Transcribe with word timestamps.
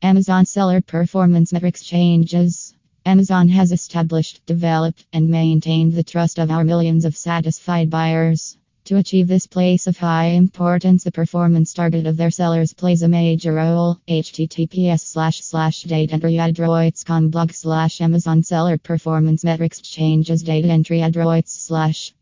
Amazon 0.00 0.46
Seller 0.46 0.80
Performance 0.80 1.52
Metrics 1.52 1.82
Changes. 1.82 2.72
Amazon 3.04 3.48
has 3.48 3.72
established, 3.72 4.40
developed, 4.46 5.04
and 5.12 5.28
maintained 5.28 5.92
the 5.92 6.04
trust 6.04 6.38
of 6.38 6.52
our 6.52 6.62
millions 6.62 7.04
of 7.04 7.16
satisfied 7.16 7.90
buyers. 7.90 8.56
To 8.84 8.96
achieve 8.98 9.26
this 9.26 9.48
place 9.48 9.88
of 9.88 9.98
high 9.98 10.26
importance, 10.26 11.02
the 11.02 11.10
performance 11.10 11.74
target 11.74 12.06
of 12.06 12.16
their 12.16 12.30
sellers 12.30 12.72
plays 12.72 13.02
a 13.02 13.08
major 13.08 13.54
role. 13.54 13.98
https 14.08 15.00
slash 15.00 15.42
slash 15.42 15.82
blog 15.82 17.52
slash 17.52 18.00
Amazon 18.00 18.44
seller 18.44 18.78
performance 18.78 19.42
metrics 19.42 19.80
changes 19.80 20.44
data 20.44 20.68
entry 20.68 21.00
adroits 21.00 21.60
slash 21.60 22.14